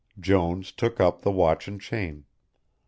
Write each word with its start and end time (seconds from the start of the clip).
Jones 0.19 0.71
took 0.71 0.99
up 0.99 1.21
the 1.21 1.29
watch 1.29 1.67
and 1.67 1.79
chain. 1.79 2.25